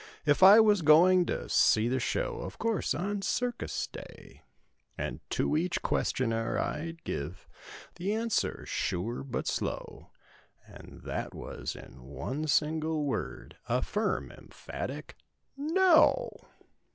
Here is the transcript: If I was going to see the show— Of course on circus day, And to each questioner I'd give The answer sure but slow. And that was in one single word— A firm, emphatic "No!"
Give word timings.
If 0.25 0.41
I 0.41 0.59
was 0.59 0.81
going 0.81 1.27
to 1.27 1.47
see 1.47 1.87
the 1.87 1.99
show— 1.99 2.39
Of 2.39 2.57
course 2.57 2.95
on 2.95 3.21
circus 3.21 3.85
day, 3.85 4.41
And 4.97 5.19
to 5.29 5.55
each 5.55 5.83
questioner 5.83 6.57
I'd 6.57 7.03
give 7.03 7.47
The 7.97 8.11
answer 8.15 8.65
sure 8.65 9.23
but 9.23 9.45
slow. 9.45 10.09
And 10.65 11.01
that 11.03 11.35
was 11.35 11.75
in 11.75 12.01
one 12.01 12.47
single 12.47 13.03
word— 13.05 13.57
A 13.69 13.83
firm, 13.83 14.31
emphatic 14.31 15.17
"No!" 15.55 16.47